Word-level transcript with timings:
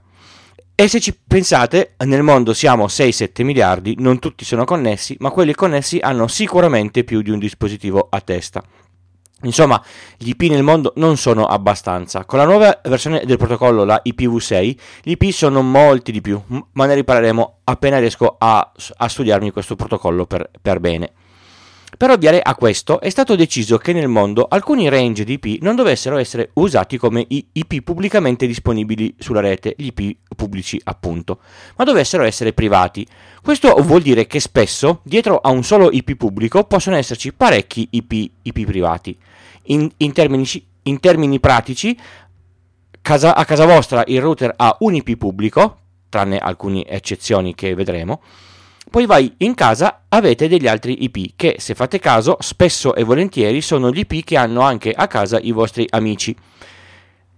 E 0.74 0.88
se 0.88 1.02
ci 1.02 1.14
pensate, 1.28 1.96
nel 2.06 2.24
mondo 2.24 2.54
siamo 2.54 2.86
6-7 2.86 3.44
miliardi, 3.44 3.96
non 4.00 4.20
tutti 4.20 4.46
sono 4.46 4.64
connessi, 4.64 5.18
ma 5.20 5.32
quelli 5.32 5.54
connessi 5.54 6.00
hanno 6.02 6.28
sicuramente 6.28 7.04
più 7.04 7.22
di 7.22 7.30
un 7.30 7.40
dispositivo 7.40 8.08
a 8.10 8.22
testa. 8.22 8.64
Insomma, 9.44 9.82
gli 10.18 10.30
IP 10.30 10.42
nel 10.50 10.64
mondo 10.64 10.94
non 10.98 11.16
sono 11.16 11.46
abbastanza. 11.46 12.26
Con 12.26 12.40
la 12.40 12.46
nuova 12.46 12.82
versione 12.84 13.24
del 13.26 13.38
protocollo, 13.38 13.86
la 13.86 14.02
IPv6, 14.04 14.78
gli 15.04 15.12
IP 15.12 15.32
sono 15.32 15.62
molti 15.62 16.12
di 16.12 16.22
più, 16.22 16.42
ma 16.74 16.86
ne 16.86 16.96
riparleremo 16.96 17.60
appena 17.64 18.00
riesco 18.00 18.36
a, 18.38 18.72
a 18.98 19.08
studiarmi 19.08 19.52
questo 19.52 19.76
protocollo 19.76 20.26
per, 20.26 20.50
per 20.62 20.80
bene. 20.80 21.14
Per 21.98 22.10
ovviare 22.10 22.40
a 22.42 22.54
questo 22.56 23.02
è 23.02 23.10
stato 23.10 23.36
deciso 23.36 23.78
che 23.78 23.94
nel 23.94 24.08
mondo 24.08 24.46
alcuni 24.48 24.88
range 24.90 25.24
di 25.24 25.40
IP 25.42 25.62
non 25.62 25.76
dovessero 25.76 26.18
essere 26.18 26.52
usati 26.54 26.98
come 26.98 27.26
IP 27.28 27.82
pubblicamente 27.82 28.46
disponibili 28.46 29.16
sulla 29.18 29.40
rete, 29.42 29.74
gli 29.76 29.88
IP 29.88 30.18
pubblici 30.36 30.80
appunto, 30.84 31.40
ma 31.78 31.84
dovessero 31.84 32.24
essere 32.24 32.54
privati. 32.54 33.06
Questo 33.42 33.74
vuol 33.82 34.02
dire 34.02 34.28
che 34.28 34.40
spesso 34.40 35.02
dietro 35.04 35.40
a 35.40 35.50
un 35.50 35.64
solo 35.64 35.90
IP 35.92 36.16
pubblico 36.16 36.64
possono 36.64 36.96
esserci 36.96 37.34
parecchi 37.34 37.88
IP, 37.92 38.32
IP 38.44 38.66
privati. 38.66 39.18
In, 39.64 39.90
in, 39.98 40.14
termini, 40.14 40.46
in 40.84 41.00
termini, 41.00 41.40
pratici, 41.40 41.98
casa, 43.02 43.36
a 43.36 43.46
casa 43.46 43.66
vostra 43.66 44.04
il 44.06 44.22
router 44.22 44.54
ha 44.56 44.78
un 44.82 44.94
IP 44.94 45.18
pubblico, 45.18 45.80
tranne 46.08 46.38
alcune 46.38 46.86
eccezioni 46.86 47.56
che 47.56 47.74
vedremo, 47.74 48.22
poi 48.90 49.06
vai 49.06 49.32
in 49.38 49.54
casa, 49.54 50.06
avete 50.10 50.48
degli 50.48 50.68
altri 50.68 51.04
IP 51.04 51.34
che, 51.36 51.58
se 51.60 51.76
fate 51.76 52.00
caso, 52.00 52.38
spesso 52.40 52.96
e 52.96 53.04
volentieri 53.04 53.62
sono 53.62 53.92
gli 53.92 54.00
IP 54.00 54.24
che 54.24 54.36
hanno 54.36 54.62
anche 54.62 54.92
a 54.92 55.06
casa 55.08 55.38
i 55.40 55.52
vostri 55.52 55.86
amici. 55.90 56.36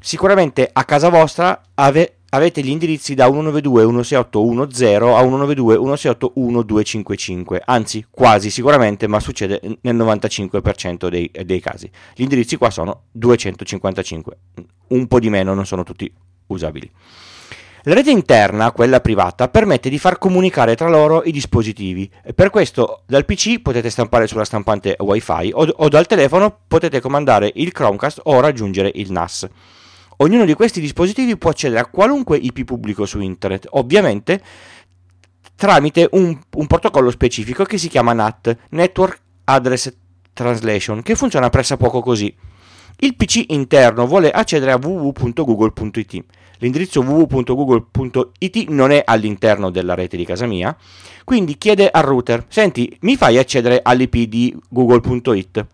Sicuramente 0.00 0.68
a 0.72 0.84
casa 0.84 1.08
vostra 1.08 1.62
ave- 1.74 2.17
avete 2.30 2.62
gli 2.62 2.70
indirizzi 2.70 3.14
da 3.14 3.28
192.168.1.0 3.28 5.14
a 5.14 5.22
192.168.1.255, 5.22 7.60
anzi 7.64 8.04
quasi 8.10 8.50
sicuramente, 8.50 9.06
ma 9.06 9.20
succede 9.20 9.60
nel 9.82 9.94
95% 9.96 11.08
dei, 11.08 11.30
dei, 11.44 11.60
casi. 11.60 11.88
Gli 12.14 12.22
indirizzi 12.22 12.56
qua 12.56 12.70
sono 12.70 13.02
255, 13.12 14.38
un 14.88 15.06
po' 15.06 15.20
di 15.20 15.30
meno, 15.30 15.54
non 15.54 15.66
sono 15.66 15.84
tutti 15.84 16.12
usabili. 16.46 16.90
La 17.82 17.94
rete 17.94 18.10
interna, 18.10 18.72
quella 18.72 18.98
privata, 19.00 19.48
permette 19.48 19.88
di 19.88 19.98
far 19.98 20.18
comunicare 20.18 20.74
tra 20.74 20.88
loro 20.88 21.22
i 21.22 21.30
dispositivi. 21.32 22.10
Per 22.34 22.50
questo 22.50 23.04
dal 23.06 23.24
PC 23.24 23.62
potete 23.62 23.88
stampare 23.88 24.26
sulla 24.26 24.44
stampante 24.44 24.96
WiFi 24.98 25.52
o, 25.54 25.64
o 25.64 25.88
dal 25.88 26.06
telefono 26.06 26.58
potete 26.66 27.00
comandare 27.00 27.50
il 27.54 27.72
Chromecast 27.72 28.20
o 28.24 28.40
raggiungere 28.40 28.90
il 28.94 29.10
NAS. 29.10 29.48
Ognuno 30.20 30.44
di 30.44 30.54
questi 30.54 30.80
dispositivi 30.80 31.36
può 31.36 31.50
accedere 31.50 31.80
a 31.80 31.86
qualunque 31.86 32.38
IP 32.38 32.64
pubblico 32.64 33.06
su 33.06 33.20
internet, 33.20 33.68
ovviamente 33.70 34.42
tramite 35.54 36.08
un, 36.12 36.36
un 36.56 36.66
protocollo 36.66 37.10
specifico 37.10 37.64
che 37.64 37.78
si 37.78 37.88
chiama 37.88 38.12
NAT, 38.12 38.56
Network 38.70 39.20
Address 39.44 39.94
Translation, 40.32 41.02
che 41.02 41.14
funziona 41.14 41.50
pressappoco 41.50 42.00
così. 42.00 42.34
Il 43.00 43.14
PC 43.14 43.44
interno 43.48 44.06
vuole 44.06 44.32
accedere 44.32 44.72
a 44.72 44.78
www.google.it. 44.82 46.24
L'indirizzo 46.58 47.00
www.google.it 47.00 48.68
non 48.70 48.90
è 48.90 49.02
all'interno 49.04 49.70
della 49.70 49.94
rete 49.94 50.16
di 50.16 50.24
casa 50.24 50.46
mia, 50.46 50.76
quindi 51.22 51.56
chiede 51.58 51.88
al 51.88 52.02
router: 52.02 52.44
Senti, 52.48 52.96
mi 53.02 53.16
fai 53.16 53.38
accedere 53.38 53.78
all'IP 53.80 54.16
di 54.24 54.56
google.it? 54.68 55.66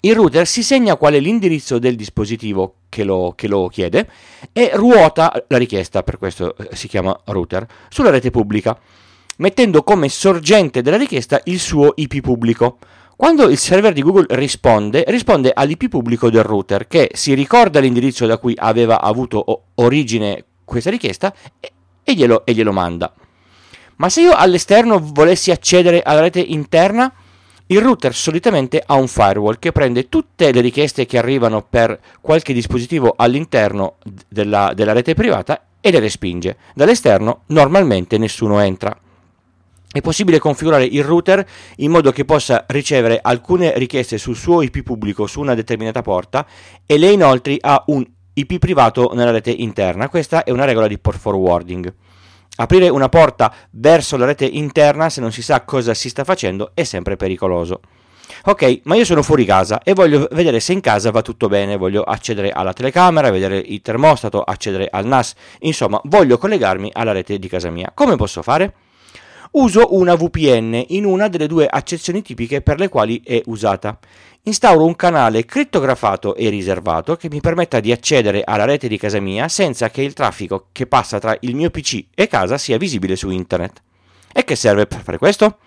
il 0.00 0.14
router 0.14 0.46
si 0.46 0.62
segna 0.62 0.96
qual 0.96 1.14
è 1.14 1.20
l'indirizzo 1.20 1.78
del 1.80 1.96
dispositivo 1.96 2.74
che 2.88 3.04
lo, 3.04 3.32
che 3.36 3.48
lo, 3.48 3.68
chiede 3.68 4.08
e 4.52 4.70
ruota 4.74 5.44
la 5.48 5.58
richiesta, 5.58 6.02
per 6.02 6.18
questo 6.18 6.56
eh, 6.56 6.74
si 6.74 6.88
chiama 6.88 7.18
router, 7.26 7.66
sulla 7.88 8.10
rete 8.10 8.30
pubblica, 8.30 8.78
mettendo 9.36 9.82
come 9.82 10.08
sorgente 10.08 10.82
della 10.82 10.96
richiesta 10.96 11.40
il 11.44 11.58
suo 11.58 11.92
IP 11.96 12.20
pubblico. 12.20 12.78
Quando 13.16 13.48
il 13.48 13.58
server 13.58 13.92
di 13.92 14.02
Google 14.02 14.26
risponde, 14.30 15.04
risponde 15.08 15.50
all'IP 15.52 15.88
pubblico 15.88 16.30
del 16.30 16.44
router 16.44 16.86
che 16.86 17.10
si 17.14 17.34
ricorda 17.34 17.80
l'indirizzo 17.80 18.26
da 18.26 18.38
cui 18.38 18.54
aveva 18.56 19.00
avuto 19.00 19.64
origine 19.74 20.44
questa 20.64 20.90
richiesta 20.90 21.34
e, 21.58 22.14
glielo, 22.14 22.46
e 22.46 22.52
glielo 22.54 22.72
manda. 22.72 23.12
Ma 23.96 24.08
se 24.08 24.20
io 24.20 24.32
all'esterno 24.32 25.00
volessi 25.02 25.50
accedere 25.50 26.02
alla 26.02 26.20
rete 26.20 26.38
interna, 26.38 27.12
il 27.70 27.80
router 27.80 28.14
solitamente 28.14 28.82
ha 28.84 28.94
un 28.94 29.08
firewall 29.08 29.58
che 29.58 29.72
prende 29.72 30.08
tutte 30.08 30.52
le 30.52 30.60
richieste 30.60 31.04
che 31.04 31.18
arrivano 31.18 31.62
per 31.62 31.98
qualche 32.20 32.52
dispositivo 32.52 33.14
all'interno 33.16 33.96
della, 34.28 34.72
della 34.74 34.92
rete 34.92 35.14
privata 35.14 35.64
e 35.80 35.90
le 35.90 36.00
respinge. 36.00 36.56
Dall'esterno 36.74 37.42
normalmente 37.46 38.16
nessuno 38.16 38.60
entra. 38.60 38.96
È 39.90 40.00
possibile 40.00 40.38
configurare 40.38 40.84
il 40.84 41.04
router 41.04 41.46
in 41.76 41.90
modo 41.90 42.10
che 42.10 42.24
possa 42.24 42.64
ricevere 42.68 43.18
alcune 43.20 43.76
richieste 43.76 44.16
sul 44.16 44.36
suo 44.36 44.62
IP 44.62 44.82
pubblico 44.82 45.26
su 45.26 45.40
una 45.40 45.54
determinata 45.54 46.02
porta 46.02 46.46
e 46.86 46.98
lei 46.98 47.14
inoltre 47.14 47.56
ha 47.60 47.82
un 47.86 48.06
IP 48.32 48.58
privato 48.58 49.12
nella 49.14 49.30
rete 49.30 49.50
interna. 49.50 50.08
Questa 50.08 50.44
è 50.44 50.50
una 50.50 50.64
regola 50.64 50.86
di 50.86 50.98
port 50.98 51.18
forwarding. 51.18 51.94
Aprire 52.60 52.88
una 52.88 53.08
porta 53.08 53.54
verso 53.70 54.16
la 54.16 54.24
rete 54.24 54.44
interna 54.44 55.08
se 55.10 55.20
non 55.20 55.30
si 55.30 55.42
sa 55.42 55.62
cosa 55.62 55.94
si 55.94 56.08
sta 56.08 56.24
facendo 56.24 56.72
è 56.74 56.82
sempre 56.82 57.14
pericoloso. 57.14 57.80
Ok, 58.46 58.80
ma 58.84 58.96
io 58.96 59.04
sono 59.04 59.22
fuori 59.22 59.44
casa 59.44 59.80
e 59.84 59.94
voglio 59.94 60.26
vedere 60.32 60.58
se 60.58 60.72
in 60.72 60.80
casa 60.80 61.12
va 61.12 61.22
tutto 61.22 61.46
bene, 61.46 61.76
voglio 61.76 62.02
accedere 62.02 62.50
alla 62.50 62.72
telecamera, 62.72 63.30
vedere 63.30 63.58
il 63.58 63.80
termostato, 63.80 64.42
accedere 64.42 64.88
al 64.90 65.06
NAS, 65.06 65.34
insomma, 65.60 66.00
voglio 66.04 66.36
collegarmi 66.36 66.90
alla 66.94 67.12
rete 67.12 67.38
di 67.38 67.46
casa 67.46 67.70
mia. 67.70 67.92
Come 67.94 68.16
posso 68.16 68.42
fare? 68.42 68.74
Uso 69.52 69.94
una 69.94 70.16
VPN 70.16 70.82
in 70.88 71.04
una 71.04 71.28
delle 71.28 71.46
due 71.46 71.68
accezioni 71.68 72.22
tipiche 72.22 72.60
per 72.60 72.80
le 72.80 72.88
quali 72.88 73.22
è 73.24 73.40
usata. 73.46 73.96
Instauro 74.48 74.86
un 74.86 74.96
canale 74.96 75.44
crittografato 75.44 76.34
e 76.34 76.48
riservato 76.48 77.16
che 77.16 77.28
mi 77.28 77.38
permetta 77.38 77.80
di 77.80 77.92
accedere 77.92 78.42
alla 78.42 78.64
rete 78.64 78.88
di 78.88 78.96
casa 78.96 79.20
mia 79.20 79.46
senza 79.46 79.90
che 79.90 80.00
il 80.00 80.14
traffico 80.14 80.68
che 80.72 80.86
passa 80.86 81.18
tra 81.18 81.36
il 81.40 81.54
mio 81.54 81.68
PC 81.68 82.06
e 82.14 82.28
casa 82.28 82.56
sia 82.56 82.78
visibile 82.78 83.14
su 83.14 83.28
internet. 83.28 83.82
E 84.32 84.44
che 84.44 84.56
serve 84.56 84.86
per 84.86 85.02
fare 85.02 85.18
questo? 85.18 85.58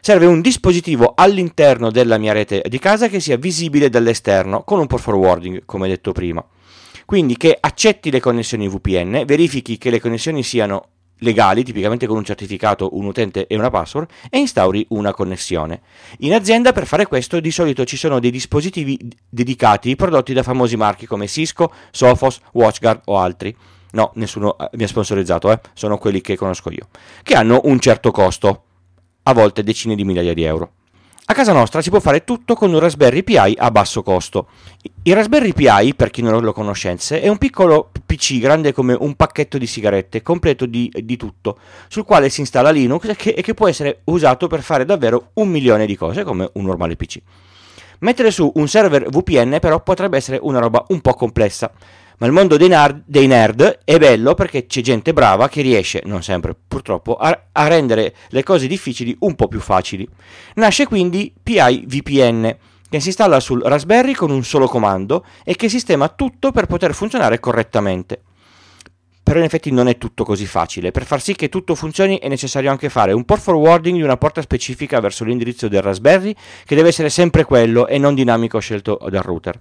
Serve 0.00 0.26
un 0.26 0.40
dispositivo 0.40 1.12
all'interno 1.14 1.92
della 1.92 2.18
mia 2.18 2.32
rete 2.32 2.64
di 2.66 2.80
casa 2.80 3.06
che 3.06 3.20
sia 3.20 3.36
visibile 3.36 3.88
dall'esterno 3.88 4.64
con 4.64 4.80
un 4.80 4.88
port 4.88 5.02
forwarding, 5.04 5.62
come 5.64 5.86
detto 5.86 6.10
prima. 6.10 6.44
Quindi 7.04 7.36
che 7.36 7.56
accetti 7.60 8.10
le 8.10 8.18
connessioni 8.18 8.68
VPN, 8.68 9.22
verifichi 9.24 9.78
che 9.78 9.90
le 9.90 10.00
connessioni 10.00 10.42
siano 10.42 10.84
legali, 11.20 11.64
tipicamente 11.64 12.06
con 12.06 12.16
un 12.16 12.24
certificato, 12.24 12.96
un 12.96 13.06
utente 13.06 13.46
e 13.46 13.56
una 13.56 13.70
password, 13.70 14.08
e 14.28 14.38
instauri 14.38 14.86
una 14.90 15.12
connessione. 15.12 15.80
In 16.18 16.34
azienda 16.34 16.72
per 16.72 16.86
fare 16.86 17.06
questo 17.06 17.40
di 17.40 17.50
solito 17.50 17.84
ci 17.84 17.96
sono 17.96 18.20
dei 18.20 18.30
dispositivi 18.30 18.98
dedicati 19.28 19.96
prodotti 19.96 20.32
da 20.32 20.42
famosi 20.42 20.76
marchi 20.76 21.06
come 21.06 21.26
Cisco, 21.26 21.72
Sophos, 21.90 22.40
WatchGuard 22.52 23.02
o 23.06 23.18
altri. 23.18 23.56
No, 23.92 24.12
nessuno 24.14 24.56
eh, 24.56 24.68
mi 24.74 24.84
ha 24.84 24.88
sponsorizzato, 24.88 25.50
eh? 25.50 25.60
sono 25.74 25.98
quelli 25.98 26.20
che 26.20 26.36
conosco 26.36 26.70
io, 26.70 26.88
che 27.22 27.34
hanno 27.34 27.60
un 27.64 27.80
certo 27.80 28.10
costo 28.10 28.64
a 29.24 29.32
volte 29.32 29.62
decine 29.62 29.94
di 29.94 30.04
migliaia 30.04 30.34
di 30.34 30.44
euro. 30.44 30.72
A 31.30 31.32
casa 31.32 31.52
nostra 31.52 31.80
si 31.80 31.90
può 31.90 32.00
fare 32.00 32.24
tutto 32.24 32.56
con 32.56 32.72
un 32.74 32.80
Raspberry 32.80 33.22
Pi 33.22 33.36
a 33.36 33.70
basso 33.70 34.02
costo. 34.02 34.48
Il 35.04 35.14
Raspberry 35.14 35.52
Pi, 35.52 35.94
per 35.94 36.10
chi 36.10 36.22
non 36.22 36.42
lo 36.42 36.52
conoscesse, 36.52 37.20
è 37.20 37.28
un 37.28 37.38
piccolo 37.38 37.92
PC 38.04 38.40
grande 38.40 38.72
come 38.72 38.96
un 38.98 39.14
pacchetto 39.14 39.56
di 39.56 39.68
sigarette, 39.68 40.22
completo 40.22 40.66
di, 40.66 40.90
di 40.92 41.16
tutto, 41.16 41.58
sul 41.86 42.02
quale 42.02 42.30
si 42.30 42.40
installa 42.40 42.70
Linux 42.70 43.10
e 43.10 43.14
che, 43.14 43.30
e 43.30 43.42
che 43.42 43.54
può 43.54 43.68
essere 43.68 44.00
usato 44.06 44.48
per 44.48 44.62
fare 44.62 44.84
davvero 44.84 45.30
un 45.34 45.48
milione 45.48 45.86
di 45.86 45.94
cose 45.94 46.24
come 46.24 46.50
un 46.54 46.64
normale 46.64 46.96
PC. 46.96 47.20
Mettere 48.00 48.32
su 48.32 48.50
un 48.56 48.66
server 48.66 49.08
VPN 49.08 49.58
però 49.60 49.80
potrebbe 49.84 50.16
essere 50.16 50.40
una 50.42 50.58
roba 50.58 50.84
un 50.88 51.00
po' 51.00 51.14
complessa 51.14 51.70
ma 52.20 52.26
il 52.26 52.32
mondo 52.32 52.58
dei 52.58 52.68
nerd, 52.68 53.02
dei 53.06 53.26
nerd, 53.26 53.80
è 53.82 53.96
bello 53.96 54.34
perché 54.34 54.66
c'è 54.66 54.82
gente 54.82 55.14
brava 55.14 55.48
che 55.48 55.62
riesce, 55.62 56.02
non 56.04 56.22
sempre 56.22 56.54
purtroppo, 56.68 57.16
a, 57.16 57.46
a 57.50 57.66
rendere 57.66 58.14
le 58.28 58.42
cose 58.42 58.66
difficili 58.66 59.16
un 59.20 59.34
po' 59.34 59.48
più 59.48 59.58
facili. 59.58 60.06
Nasce 60.56 60.86
quindi 60.86 61.32
PI 61.42 61.84
VPN, 61.86 62.56
che 62.90 63.00
si 63.00 63.08
installa 63.08 63.40
sul 63.40 63.62
Raspberry 63.62 64.12
con 64.12 64.30
un 64.30 64.44
solo 64.44 64.66
comando 64.66 65.24
e 65.44 65.56
che 65.56 65.70
sistema 65.70 66.08
tutto 66.08 66.52
per 66.52 66.66
poter 66.66 66.92
funzionare 66.92 67.40
correttamente. 67.40 68.20
Però 69.22 69.38
in 69.38 69.46
effetti 69.46 69.70
non 69.70 69.88
è 69.88 69.96
tutto 69.96 70.22
così 70.22 70.44
facile. 70.44 70.90
Per 70.90 71.06
far 71.06 71.22
sì 71.22 71.34
che 71.34 71.48
tutto 71.48 71.74
funzioni 71.74 72.18
è 72.18 72.28
necessario 72.28 72.70
anche 72.70 72.90
fare 72.90 73.12
un 73.12 73.24
port 73.24 73.40
forwarding 73.40 73.96
di 73.96 74.02
una 74.02 74.18
porta 74.18 74.42
specifica 74.42 75.00
verso 75.00 75.24
l'indirizzo 75.24 75.68
del 75.68 75.80
Raspberry, 75.80 76.34
che 76.66 76.74
deve 76.74 76.88
essere 76.88 77.08
sempre 77.08 77.44
quello 77.44 77.86
e 77.86 77.96
non 77.96 78.14
dinamico 78.14 78.58
scelto 78.58 78.98
dal 79.08 79.22
router. 79.22 79.58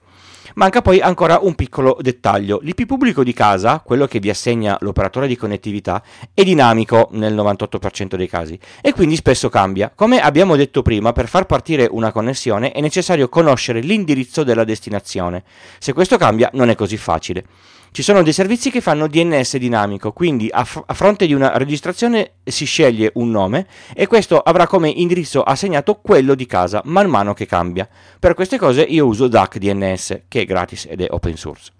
Manca 0.55 0.81
poi 0.81 0.99
ancora 0.99 1.39
un 1.41 1.55
piccolo 1.55 1.97
dettaglio. 1.99 2.59
L'IP 2.61 2.85
pubblico 2.85 3.23
di 3.23 3.33
casa, 3.33 3.81
quello 3.83 4.07
che 4.07 4.19
vi 4.19 4.29
assegna 4.29 4.77
l'operatore 4.81 5.27
di 5.27 5.35
connettività, 5.35 6.01
è 6.33 6.43
dinamico 6.43 7.09
nel 7.11 7.33
98% 7.33 8.15
dei 8.15 8.27
casi 8.27 8.57
e 8.81 8.93
quindi 8.93 9.15
spesso 9.15 9.49
cambia. 9.49 9.91
Come 9.93 10.19
abbiamo 10.19 10.55
detto 10.55 10.81
prima, 10.81 11.13
per 11.13 11.27
far 11.27 11.45
partire 11.45 11.87
una 11.89 12.11
connessione 12.11 12.71
è 12.71 12.81
necessario 12.81 13.29
conoscere 13.29 13.79
l'indirizzo 13.79 14.43
della 14.43 14.63
destinazione. 14.63 15.43
Se 15.77 15.93
questo 15.93 16.17
cambia 16.17 16.49
non 16.53 16.69
è 16.69 16.75
così 16.75 16.97
facile. 16.97 17.45
Ci 17.91 18.03
sono 18.03 18.21
dei 18.21 18.33
servizi 18.33 18.69
che 18.69 18.81
fanno 18.81 19.07
DNS 19.07 19.57
dinamico, 19.57 20.11
quindi 20.11 20.47
a, 20.51 20.63
f- 20.63 20.83
a, 20.85 20.93
fronte 20.93 21.25
di 21.25 21.33
una 21.33 21.57
registrazione 21.57 22.33
si 22.43 22.65
sceglie 22.65 23.11
un 23.15 23.31
nome 23.31 23.65
e 23.93 24.05
questo 24.05 24.39
avrà 24.39 24.67
come 24.67 24.89
indirizzo 24.89 25.41
assegnato 25.41 25.95
quello 25.95 26.35
di 26.35 26.45
casa 26.45 26.81
man 26.85 27.09
mano 27.09 27.33
che 27.33 27.47
cambia. 27.47 27.87
Per 28.19 28.35
queste 28.35 28.57
cose 28.57 28.83
io 28.83 29.05
uso 29.05 29.27
DAC 29.27 29.57
DNS, 29.57 30.21
che 30.27 30.41
è 30.41 30.45
gratis 30.45 30.85
ed 30.87 31.01
è 31.01 31.07
open 31.09 31.35
source. 31.35 31.71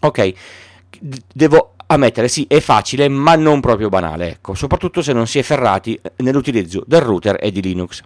Ok, 0.00 0.32
devo 1.32 1.72
ammettere, 1.86 2.28
sì, 2.28 2.46
è 2.48 2.60
facile, 2.60 3.08
ma 3.08 3.34
non 3.34 3.60
proprio 3.60 3.88
banale, 3.88 4.28
ecco, 4.28 4.54
soprattutto 4.54 5.02
se 5.02 5.12
non 5.12 5.26
si 5.26 5.38
è 5.38 5.42
ferrati 5.42 5.98
nell'utilizzo 6.18 6.84
del 6.86 7.00
router 7.00 7.36
e 7.40 7.50
di 7.50 7.62
Linux. 7.62 8.00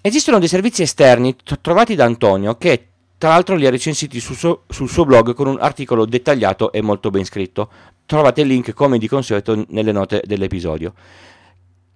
Esistono 0.00 0.38
dei 0.38 0.48
servizi 0.48 0.82
esterni 0.82 1.34
trovati 1.60 1.96
da 1.96 2.04
Antonio 2.04 2.56
che 2.56 2.88
tra 3.18 3.30
l'altro 3.30 3.54
li 3.54 3.66
ha 3.66 3.70
recensiti 3.70 4.20
sul 4.20 4.36
suo, 4.36 4.62
sul 4.68 4.90
suo, 4.90 5.06
blog 5.06 5.32
con 5.32 5.46
un 5.46 5.58
articolo 5.58 6.04
dettagliato 6.04 6.70
e 6.70 6.82
molto 6.82 7.10
ben 7.10 7.24
scritto. 7.24 7.70
Trovate 8.04 8.42
il 8.42 8.48
link 8.48 8.72
come 8.74 8.98
di 8.98 9.08
consueto 9.08 9.64
nelle 9.68 9.92
note 9.92 10.22
dell'episodio. 10.26 10.92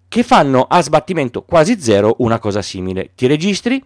Che 0.08 0.22
fanno 0.22 0.62
a 0.62 0.80
sbattimento 0.80 1.42
quasi 1.42 1.80
zero 1.80 2.16
una 2.18 2.38
cosa 2.38 2.62
simile. 2.62 3.12
Ti 3.14 3.26
registri, 3.26 3.84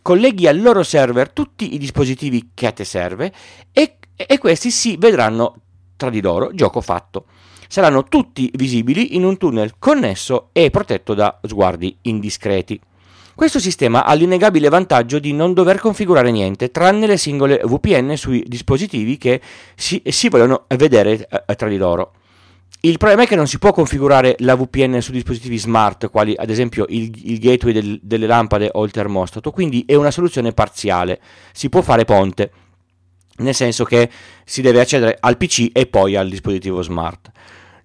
colleghi 0.00 0.46
al 0.46 0.62
loro 0.62 0.84
server 0.84 1.30
tutti 1.32 1.74
i 1.74 1.78
dispositivi 1.78 2.50
che 2.54 2.68
a 2.68 2.72
te 2.72 2.84
serve 2.84 3.32
e, 3.72 3.96
e 4.14 4.38
questi 4.38 4.70
si 4.70 4.96
vedranno 4.96 5.56
tra 5.96 6.08
di 6.08 6.20
loro, 6.20 6.54
gioco 6.54 6.80
fatto. 6.80 7.26
Saranno 7.68 8.04
tutti 8.04 8.48
visibili 8.54 9.16
in 9.16 9.24
un 9.24 9.36
tunnel 9.36 9.74
connesso 9.78 10.50
e 10.52 10.70
protetto 10.70 11.14
da 11.14 11.40
sguardi 11.42 11.98
indiscreti. 12.02 12.80
Questo 13.36 13.60
sistema 13.60 14.06
ha 14.06 14.14
l'innegabile 14.14 14.70
vantaggio 14.70 15.18
di 15.18 15.34
non 15.34 15.52
dover 15.52 15.78
configurare 15.78 16.30
niente, 16.30 16.70
tranne 16.70 17.06
le 17.06 17.18
singole 17.18 17.60
VPN 17.62 18.16
sui 18.16 18.42
dispositivi 18.46 19.18
che 19.18 19.42
si, 19.74 20.00
si 20.06 20.30
vogliono 20.30 20.64
vedere 20.68 21.28
eh, 21.46 21.54
tra 21.54 21.68
di 21.68 21.76
loro. 21.76 22.12
Il 22.80 22.96
problema 22.96 23.24
è 23.24 23.26
che 23.26 23.36
non 23.36 23.46
si 23.46 23.58
può 23.58 23.74
configurare 23.74 24.36
la 24.38 24.54
VPN 24.54 25.02
su 25.02 25.12
dispositivi 25.12 25.58
smart, 25.58 26.08
quali 26.08 26.32
ad 26.34 26.48
esempio 26.48 26.86
il, 26.88 27.12
il 27.24 27.38
gateway 27.38 27.74
del, 27.74 28.00
delle 28.02 28.26
lampade 28.26 28.70
o 28.72 28.86
il 28.86 28.90
termostato, 28.90 29.50
quindi 29.50 29.84
è 29.86 29.94
una 29.96 30.10
soluzione 30.10 30.52
parziale, 30.52 31.20
si 31.52 31.68
può 31.68 31.82
fare 31.82 32.06
ponte, 32.06 32.50
nel 33.36 33.54
senso 33.54 33.84
che 33.84 34.08
si 34.46 34.62
deve 34.62 34.80
accedere 34.80 35.14
al 35.20 35.36
PC 35.36 35.72
e 35.74 35.84
poi 35.84 36.16
al 36.16 36.30
dispositivo 36.30 36.80
smart. 36.80 37.30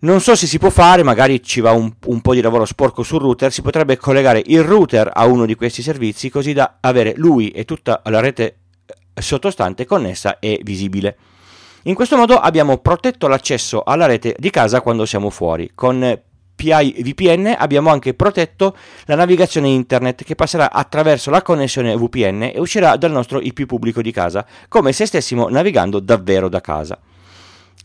Non 0.04 0.20
so 0.20 0.36
se 0.36 0.48
si 0.48 0.58
può 0.58 0.72
fare, 0.72 1.04
magari 1.04 1.44
ci 1.44 1.60
va 1.62 1.74
un, 1.74 1.94
un, 2.08 2.22
po' 2.22 2.34
di 2.34 2.42
lavoro 2.42 2.66
sporco 2.66 3.04
sul 3.04 3.20
router, 3.20 3.52
si 3.52 3.62
potrebbe 3.62 3.98
collegare 3.98 4.42
il 4.48 4.64
router 4.64 5.12
a 5.14 5.26
uno 5.26 5.46
di 5.46 5.54
questi 5.54 5.84
servizi 5.84 6.32
così 6.32 6.54
da 6.54 6.78
avere 6.80 7.14
lui 7.18 7.50
e 7.50 7.66
tutta 7.66 8.02
la 8.06 8.20
rete 8.20 8.58
eh, 9.14 9.22
sottostante 9.22 9.86
connessa 9.86 10.40
e 10.40 10.60
visibile. 10.64 11.18
In 11.84 11.94
questo 11.94 12.18
modo 12.18 12.40
abbiamo 12.40 12.80
protetto 12.80 13.28
l'accesso 13.28 13.84
alla 13.84 14.08
rete 14.08 14.36
di 14.40 14.50
casa 14.50 14.82
quando 14.82 15.06
siamo 15.06 15.30
fuori. 15.30 15.70
Con 15.76 16.20
PI 16.56 17.04
VPN 17.04 17.54
abbiamo 17.56 17.92
anche 17.92 18.16
protetto 18.16 18.76
la 19.06 19.14
navigazione 19.14 19.68
internet 19.68 20.24
che 20.24 20.34
passerà 20.34 20.72
attraverso 20.72 21.30
la 21.30 21.44
connessione 21.44 21.96
VPN 21.96 22.50
e 22.56 22.60
uscirà 22.60 22.96
dal 22.98 23.12
nostro 23.12 23.40
IP 23.40 23.68
pubblico 23.68 24.02
di 24.02 24.12
casa, 24.12 24.48
come 24.68 24.94
se 24.94 25.06
stessimo 25.06 25.48
navigando 25.48 26.00
davvero 26.00 26.50
da 26.50 26.60
casa. 26.60 27.00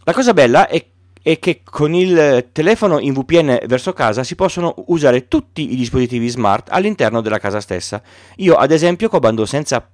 La 0.04 0.14
cosa 0.14 0.32
bella 0.32 0.66
è 0.66 0.80
che 0.80 0.95
è 1.26 1.40
che 1.40 1.62
con 1.64 1.92
il 1.92 2.50
telefono 2.52 3.00
in 3.00 3.12
VPN 3.12 3.59
verso 3.66 3.92
casa 3.92 4.23
si 4.23 4.37
possono 4.37 4.73
usare 4.87 5.26
tutti 5.26 5.73
i 5.73 5.75
dispositivi 5.75 6.28
smart 6.28 6.68
all'interno 6.71 7.21
della 7.21 7.40
casa 7.40 7.61
stessa. 7.61 8.00
Io 8.37 8.54
ad 8.54 8.71
esempio 8.71 9.09
comando 9.09 9.45
senza 9.45 9.90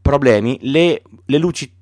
problemi 0.00 0.56
le, 0.62 1.02
le 1.24 1.38
luci 1.38 1.74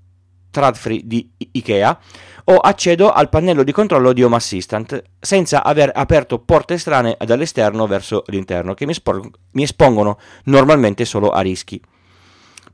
Tradfree 0.50 1.02
di 1.04 1.30
Ikea 1.36 1.98
o 2.44 2.56
accedo 2.56 3.12
al 3.12 3.28
pannello 3.28 3.64
di 3.64 3.72
controllo 3.72 4.14
di 4.14 4.22
Home 4.22 4.36
Assistant 4.36 5.02
senza 5.20 5.62
aver 5.62 5.90
aperto 5.94 6.38
porte 6.38 6.78
strane 6.78 7.18
dall'esterno 7.22 7.86
verso 7.86 8.22
l'interno 8.28 8.72
che 8.72 8.86
mi, 8.86 9.62
espongono 9.62 10.18
normalmente 10.44 11.04
solo 11.04 11.28
a 11.28 11.42
rischi 11.42 11.78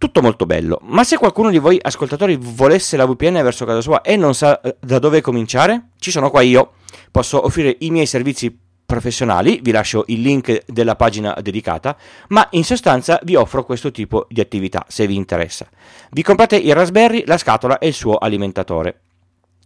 tutto 0.02 0.20
molto 0.20 0.46
bello. 0.46 0.80
Ma 0.82 1.04
se 1.04 1.16
qualcuno 1.16 1.48
di 1.48 1.58
voi 1.58 1.78
ascoltatori 1.80 2.36
volesse 2.36 2.96
la 2.96 3.06
VPN 3.06 3.34
verso 3.34 3.64
casa 3.64 3.80
sua 3.80 4.00
e 4.00 4.16
non 4.16 4.34
sa 4.34 4.60
eh, 4.60 4.74
da 4.80 4.98
dove 4.98 5.20
cominciare, 5.20 5.90
ci 6.00 6.10
sono 6.10 6.28
qua 6.28 6.40
io. 6.40 6.72
Posso 7.12 7.44
offrire 7.44 7.76
i 7.78 7.90
miei 7.92 8.06
servizi 8.06 8.58
professionali, 8.84 9.60
vi 9.62 9.70
lascio 9.70 10.02
il 10.08 10.20
link 10.20 10.64
della 10.66 10.96
pagina 10.96 11.38
dedicata, 11.40 11.96
ma 12.30 12.44
in 12.50 12.64
sostanza 12.64 13.20
vi 13.22 13.36
offro 13.36 13.64
questo 13.64 13.92
tipo 13.92 14.26
di 14.28 14.40
attività 14.40 14.84
se 14.88 15.06
vi 15.06 15.14
interessa. 15.14 15.68
Vi 16.10 16.22
comprate 16.24 16.56
il 16.56 16.74
Raspberry, 16.74 17.22
la 17.24 17.38
scatola 17.38 17.78
e 17.78 17.86
il 17.86 17.94
suo 17.94 18.16
alimentatore. 18.16 19.02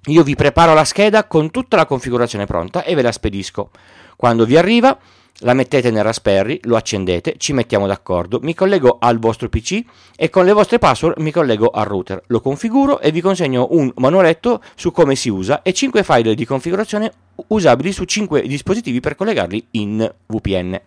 Io 0.08 0.22
vi 0.22 0.34
preparo 0.34 0.74
la 0.74 0.84
scheda 0.84 1.24
con 1.24 1.50
tutta 1.50 1.76
la 1.76 1.86
configurazione 1.86 2.44
pronta 2.44 2.84
e 2.84 2.94
ve 2.94 3.00
la 3.00 3.10
spedisco. 3.10 3.70
Quando 4.16 4.44
vi 4.44 4.58
arriva, 4.58 4.98
la 5.40 5.52
mettete 5.52 5.90
nel 5.90 6.02
Raspberry, 6.02 6.60
lo 6.62 6.76
accendete, 6.76 7.34
ci 7.36 7.52
mettiamo 7.52 7.86
d'accordo, 7.86 8.38
mi 8.42 8.54
collego 8.54 8.96
al 9.00 9.18
vostro 9.18 9.48
PC 9.48 9.84
e 10.16 10.30
con 10.30 10.44
le 10.44 10.52
vostre 10.52 10.78
password 10.78 11.18
mi 11.18 11.30
collego 11.30 11.68
al 11.68 11.84
router, 11.84 12.22
lo 12.28 12.40
configuro 12.40 13.00
e 13.00 13.10
vi 13.10 13.20
consegno 13.20 13.68
un 13.70 13.92
manualetto 13.96 14.62
su 14.74 14.92
come 14.92 15.14
si 15.14 15.28
usa 15.28 15.62
e 15.62 15.72
5 15.72 16.02
file 16.02 16.34
di 16.34 16.46
configurazione 16.46 17.12
usabili 17.48 17.92
su 17.92 18.04
5 18.04 18.42
dispositivi 18.42 19.00
per 19.00 19.14
collegarli 19.14 19.66
in 19.72 20.14
VPN. 20.26 20.80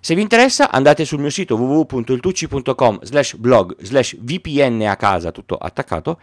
Se 0.00 0.14
vi 0.14 0.22
interessa 0.22 0.70
andate 0.70 1.04
sul 1.04 1.18
mio 1.18 1.28
sito 1.28 1.56
www.iltucci.com 1.56 3.00
slash 3.02 3.34
blog 3.34 3.76
slash 3.80 4.16
vpn 4.18 4.86
a 4.86 4.96
casa 4.96 5.32
tutto 5.32 5.56
attaccato 5.56 6.18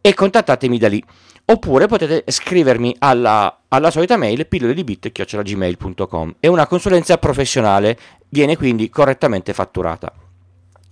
e 0.00 0.14
contattatemi 0.14 0.78
da 0.78 0.88
lì 0.88 1.02
oppure 1.50 1.86
potete 1.86 2.24
scrivermi 2.26 2.96
alla, 3.00 3.62
alla 3.68 3.90
solita 3.90 4.16
mail 4.16 4.46
pillole 4.46 4.74
di 4.74 4.84
bit.gmail.com 4.84 6.36
e 6.38 6.48
una 6.48 6.66
consulenza 6.66 7.18
professionale 7.18 7.98
viene 8.28 8.56
quindi 8.56 8.88
correttamente 8.88 9.52
fatturata. 9.52 10.12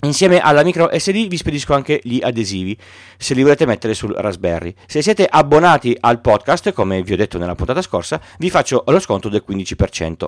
Insieme 0.02 0.38
alla 0.38 0.62
micro 0.62 0.88
SD 0.92 1.26
vi 1.26 1.36
spedisco 1.36 1.74
anche 1.74 2.00
gli 2.04 2.20
adesivi 2.22 2.76
se 3.16 3.34
li 3.34 3.42
volete 3.42 3.66
mettere 3.66 3.94
sul 3.94 4.14
Raspberry. 4.14 4.72
Se 4.86 5.02
siete 5.02 5.26
abbonati 5.28 5.96
al 6.00 6.20
podcast, 6.20 6.72
come 6.72 7.02
vi 7.02 7.14
ho 7.14 7.16
detto 7.16 7.36
nella 7.38 7.56
puntata 7.56 7.82
scorsa, 7.82 8.20
vi 8.38 8.48
faccio 8.48 8.84
lo 8.86 9.00
sconto 9.00 9.28
del 9.28 9.42
15%. 9.48 10.24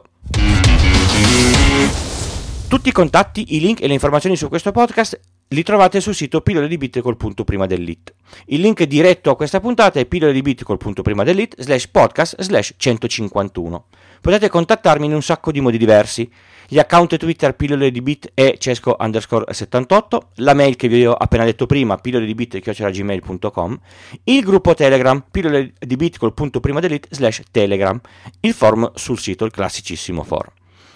Tutti 2.66 2.88
i 2.88 2.92
contatti, 2.92 3.54
i 3.54 3.60
link 3.60 3.80
e 3.80 3.87
le 3.87 3.94
informazioni 3.94 4.37
su 4.37 4.49
questo 4.49 4.72
podcast 4.72 5.20
li 5.52 5.64
trovate 5.64 6.00
sul 6.00 6.14
sito 6.14 6.42
pillole 6.42 6.69
di 6.69 6.76
bit 6.76 7.00
col 7.00 7.16
prima 7.16 7.66
dell'it. 7.66 8.14
Il 8.47 8.61
link 8.61 8.85
diretto 8.85 9.30
a 9.30 9.37
questa 9.37 9.59
puntata 9.59 9.99
è 9.99 10.07
pillole 10.07 10.33
di 10.33 10.42
bit 10.42 10.62
col 10.62 10.78
prima 10.78 11.25
dell'it 11.25 11.61
slash 11.61 11.88
podcast 11.88 12.40
slash 12.40 12.75
151. 12.76 13.87
Potete 14.21 14.49
contattarmi 14.49 15.07
in 15.07 15.14
un 15.14 15.23
sacco 15.23 15.50
di 15.50 15.61
modi 15.61 15.76
diversi. 15.76 16.30
Gli 16.69 16.78
account 16.78 17.16
Twitter 17.16 17.57
pillole 17.57 17.90
di 17.90 18.00
bit 18.00 18.30
e 18.33 18.59
cesco 18.61 18.95
underscore 19.00 19.52
78, 19.52 20.28
la 20.37 20.54
mail 20.54 20.76
che 20.76 20.87
vi 20.87 21.04
ho 21.04 21.14
appena 21.14 21.45
detto 21.45 21.66
prima, 21.66 21.97
pillole 21.97 22.26
di 22.26 22.35
bit 22.37 22.61
gmail.com, 22.61 23.80
il 24.23 24.45
gruppo 24.45 24.75
Telegram 24.75 25.25
pillole 25.28 25.73
di 25.80 25.97
bit 25.97 26.19
col 26.19 26.33
punto 26.33 26.61
prima 26.61 26.78
dell'it 26.78 27.09
slash 27.11 27.42
telegram, 27.50 28.00
il 28.38 28.52
forum 28.52 28.88
sul 28.95 29.19
sito, 29.19 29.45
il 29.45 29.50
classicissimo 29.50 30.23
forum. 30.23 30.52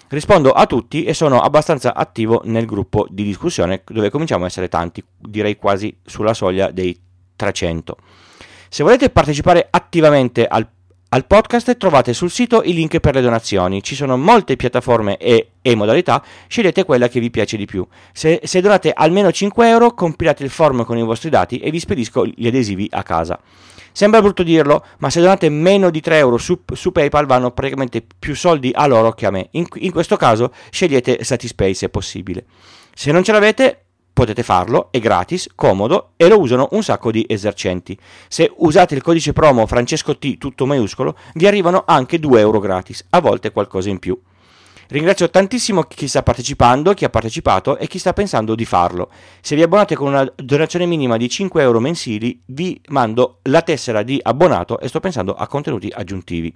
Rispondo 0.09 0.53
a 0.53 0.67
tutti 0.67 1.05
e 1.05 1.15
sono 1.15 1.41
abbastanza 1.41 1.95
attivo 1.95 2.43
nel 2.45 2.67
gruppo 2.67 3.07
di 3.11 3.25
discussione 3.25 3.83
dove 3.87 4.11
cominciamo 4.11 4.45
a 4.45 4.47
essere 4.47 4.69
tanti, 4.69 5.03
direi 5.19 5.57
quasi 5.57 5.97
sulla 6.05 6.35
soglia 6.35 6.71
dei 6.71 6.99
300. 7.35 7.97
Se 8.69 8.83
volete 8.83 9.11
partecipare 9.11 9.67
attivamente 9.71 10.47
al, 10.47 10.69
al 11.15 11.27
podcast 11.27 11.77
trovate 11.77 12.13
sul 12.13 12.29
sito 12.29 12.63
i 12.65 12.75
link 12.75 12.99
per 12.99 13.15
le 13.15 13.21
donazioni, 13.21 13.85
ci 13.85 13.95
sono 13.95 14.17
molte 14.17 14.57
piattaforme 14.57 15.17
e, 15.17 15.51
e 15.63 15.77
modalità, 15.77 16.21
scegliete 16.49 16.83
quella 16.83 17.07
che 17.07 17.21
vi 17.21 17.31
piace 17.31 17.57
di 17.57 17.67
più. 17.67 17.87
Se, 18.13 18.41
se 18.43 18.61
donate 18.61 18.91
almeno 18.93 19.31
5 19.31 19.69
euro 19.69 19.95
compilate 19.95 20.43
il 20.43 20.51
form 20.51 20.85
con 20.85 20.99
i 20.99 21.05
vostri 21.05 21.31
dati 21.31 21.61
e 21.61 21.71
vi 21.71 21.79
spedisco 21.79 22.27
gli 22.27 22.49
adesivi 22.49 22.89
a 22.91 23.05
casa. 23.05 23.39
Sembra 23.93 24.21
brutto 24.21 24.43
dirlo, 24.43 24.85
ma 24.99 25.09
se 25.09 25.21
donate 25.21 25.49
meno 25.51 25.91
di 25.91 26.01
3 26.01 26.17
euro 26.17 26.37
su, 26.37 26.61
su 26.73 26.91
PayPal 26.91 27.27
vanno 27.27 27.53
praticamente 27.53 28.05
più 28.19 28.35
soldi 28.35 28.73
a 28.75 28.85
loro 28.87 29.13
che 29.13 29.27
a 29.27 29.31
me. 29.31 29.47
In, 29.53 29.67
in 29.75 29.93
questo 29.93 30.17
caso 30.17 30.53
scegliete 30.71 31.23
Satispay 31.23 31.75
se 31.75 31.91
possibile. 31.91 32.45
Se 32.93 33.13
non 33.13 33.23
ce 33.23 33.31
l'avete, 33.31 33.84
potete 34.15 34.43
farlo, 34.43 34.89
è 34.91 35.01
gratis, 35.01 35.49
comodo 35.55 36.13
e 36.17 36.29
lo 36.29 36.41
usano 36.41 36.69
un 36.71 36.83
sacco 36.83 37.11
di 37.11 37.27
esercenti. 37.29 37.99
Se 38.29 38.51
usate 38.59 38.95
il 38.95 39.03
codice 39.03 39.35
promo 39.35 39.67
Francesco 39.67 40.17
T 40.17 40.39
tutto 40.39 40.65
maiuscolo, 40.65 41.17
vi 41.35 41.47
arrivano 41.47 41.83
anche 41.87 42.19
2 42.19 42.41
euro 42.41 42.61
gratis, 42.61 43.05
a 43.11 43.21
volte 43.21 43.51
qualcosa 43.53 43.91
in 43.91 43.99
più. 43.99 44.19
Ringrazio 44.89 45.31
tantissimo 45.31 45.83
chi 45.83 46.07
sta 46.07 46.23
partecipando, 46.23 46.95
chi 46.95 47.05
ha 47.05 47.11
partecipato 47.11 47.77
e 47.77 47.87
chi 47.87 47.99
sta 47.99 48.13
pensando 48.13 48.55
di 48.55 48.65
farlo. 48.65 49.11
Se 49.41 49.57
vi 49.57 49.63
abbonate 49.63 49.97
con 49.97 50.09
una 50.09 50.31
donazione 50.37 50.87
minima 50.87 51.17
di 51.17 51.29
5 51.29 51.63
euro 51.63 51.81
mensili, 51.81 52.41
vi 52.47 52.81
mando 52.89 53.41
la 53.43 53.63
tessera 53.63 54.03
di 54.03 54.21
abbonato 54.23 54.79
e 54.79 54.89
sto 54.89 55.01
pensando 55.01 55.35
a 55.35 55.47
contenuti 55.47 55.91
aggiuntivi. 55.93 56.55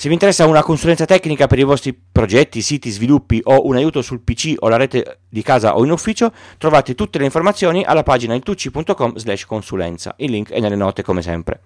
Se 0.00 0.08
vi 0.08 0.14
interessa 0.14 0.46
una 0.46 0.62
consulenza 0.62 1.04
tecnica 1.04 1.46
per 1.46 1.58
i 1.58 1.62
vostri 1.62 1.92
progetti, 1.92 2.62
siti, 2.62 2.88
sviluppi 2.88 3.38
o 3.44 3.66
un 3.66 3.76
aiuto 3.76 4.00
sul 4.00 4.20
PC 4.20 4.54
o 4.60 4.68
la 4.68 4.78
rete 4.78 5.18
di 5.28 5.42
casa 5.42 5.76
o 5.76 5.84
in 5.84 5.90
ufficio, 5.90 6.32
trovate 6.56 6.94
tutte 6.94 7.18
le 7.18 7.26
informazioni 7.26 7.84
alla 7.84 8.02
pagina 8.02 8.32
iltucci.com 8.32 9.16
slash 9.16 9.44
consulenza. 9.44 10.14
Il 10.16 10.30
link 10.30 10.52
è 10.52 10.58
nelle 10.58 10.74
note 10.74 11.02
come 11.02 11.20
sempre. 11.20 11.60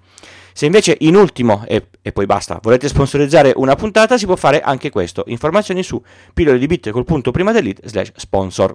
Se 0.52 0.66
invece 0.66 0.96
in 1.02 1.14
ultimo, 1.14 1.62
e, 1.68 1.90
e, 2.02 2.10
poi 2.10 2.26
basta, 2.26 2.58
volete 2.60 2.88
sponsorizzare 2.88 3.52
una 3.54 3.76
puntata, 3.76 4.18
si 4.18 4.26
può 4.26 4.34
fare 4.34 4.62
anche 4.62 4.90
questo. 4.90 5.22
Informazioni 5.28 5.84
su 5.84 6.02
pillole 6.34 6.58
di 6.58 6.66
bit 6.66 6.90
col 6.90 7.04
punto 7.04 7.30
prima 7.30 7.52
dell'it 7.52 7.86
slash 7.86 8.10
sponsor. 8.16 8.74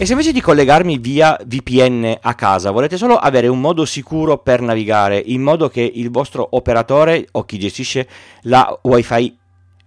E 0.00 0.06
se 0.06 0.12
invece 0.12 0.32
di 0.32 0.40
collegarmi 0.40 0.96
via 0.96 1.36
VPN 1.44 2.20
a 2.22 2.34
casa 2.34 2.70
volete 2.70 2.96
solo 2.96 3.18
avere 3.18 3.48
un 3.48 3.60
modo 3.60 3.84
sicuro 3.84 4.38
per 4.38 4.62
navigare, 4.62 5.22
in 5.22 5.42
modo 5.42 5.68
che 5.68 5.82
il 5.82 6.08
vostro 6.08 6.48
operatore 6.52 7.28
o 7.32 7.44
chi 7.44 7.58
gestisce 7.58 8.08
la 8.44 8.78
wifi 8.80 9.36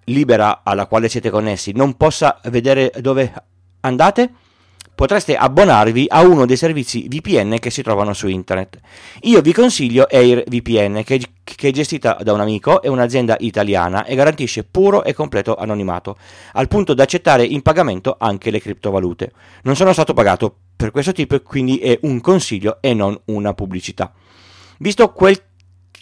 libera 0.04 0.62
alla 0.64 0.86
quale 0.86 1.10
siete 1.10 1.32
connessi 1.32 1.72
non 1.72 1.98
possa 1.98 2.40
vedere 2.44 2.92
dove 3.00 3.34
andate? 3.80 4.34
Potreste 4.96 5.36
abbonarvi 5.36 6.06
a 6.10 6.22
uno 6.22 6.46
dei 6.46 6.58
servizi 6.58 7.08
VPN 7.08 7.58
che 7.60 7.70
si 7.70 7.82
trovano 7.82 8.14
su 8.14 8.28
internet. 8.28 8.80
Io 9.22 9.42
vi 9.42 9.54
consiglio 9.54 10.08
AirVPN 10.10 11.04
che, 11.04 11.22
che 11.44 11.68
è 11.68 11.72
gestita 11.72 12.18
da 12.22 12.34
un 12.34 12.42
amico, 12.42 12.82
è 12.82 12.88
un'azienda 12.88 13.36
italiana 13.40 14.06
e 14.06 14.16
garantisce 14.16 14.64
puro 14.64 15.04
e 15.04 15.14
completo 15.14 15.56
anonimato, 15.56 16.18
al 16.54 16.68
punto 16.68 16.94
da 16.94 17.04
accettare 17.04 17.46
in 17.46 17.62
pagamento 17.62 18.16
anche 18.20 18.52
le 18.52 18.60
criptovalute. 18.60 19.32
Non 19.64 19.76
sono 19.76 19.94
stato 19.94 20.14
pagato 20.14 20.56
per 20.76 20.92
questo 20.92 21.12
tipo, 21.12 21.40
quindi 21.42 21.78
è 21.78 21.98
un 22.02 22.22
consiglio 22.22 22.78
e 22.82 22.94
non 22.94 23.20
una 23.26 23.54
pubblicità. 23.54 24.12
Visto 24.80 25.12
quel 25.12 25.40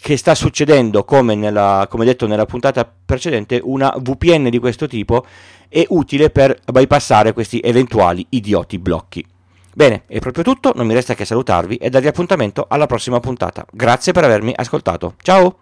che 0.02 0.16
sta 0.16 0.34
succedendo, 0.34 1.04
come, 1.04 1.36
nella, 1.36 1.86
come 1.88 2.04
detto 2.04 2.26
nella 2.26 2.44
puntata 2.44 2.84
precedente, 2.84 3.60
una 3.62 3.94
VPN 3.96 4.50
di 4.50 4.58
questo 4.58 4.88
tipo 4.88 5.24
è 5.68 5.84
utile 5.90 6.28
per 6.30 6.58
bypassare 6.72 7.32
questi 7.32 7.60
eventuali 7.62 8.26
idioti 8.30 8.80
blocchi. 8.80 9.24
Bene, 9.72 10.02
è 10.08 10.18
proprio 10.18 10.42
tutto, 10.42 10.72
non 10.74 10.88
mi 10.88 10.94
resta 10.94 11.14
che 11.14 11.24
salutarvi 11.24 11.76
e 11.76 11.88
darvi 11.88 12.08
appuntamento 12.08 12.66
alla 12.68 12.86
prossima 12.86 13.20
puntata. 13.20 13.64
Grazie 13.70 14.10
per 14.12 14.24
avermi 14.24 14.52
ascoltato. 14.56 15.14
Ciao! 15.22 15.58